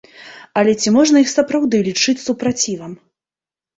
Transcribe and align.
Але 0.61 0.71
ці 0.83 0.93
можна 0.95 1.21
іх 1.25 1.29
сапраўды 1.33 1.83
лічыць 1.91 2.19
супрацівам? 2.27 2.91